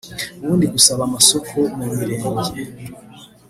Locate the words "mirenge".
1.95-2.51